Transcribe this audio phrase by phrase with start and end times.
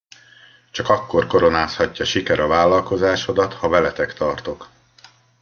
[0.71, 4.69] Csak akkor koronázhatja siker a vállalkozásodat, ha veletek tartok.